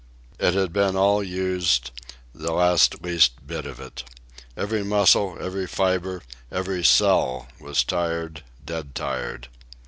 It 0.39 0.55
had 0.55 0.73
been 0.73 0.95
all 0.95 1.21
used, 1.23 1.91
the 2.33 2.53
last 2.53 3.03
least 3.03 3.45
bit 3.45 3.67
of 3.67 3.79
it. 3.79 4.03
Every 4.57 4.81
muscle, 4.83 5.37
every 5.39 5.67
fibre, 5.67 6.23
every 6.51 6.83
cell, 6.83 7.47
was 7.59 7.83
tired, 7.83 8.43
dead 8.65 8.95
tired. 8.95 9.47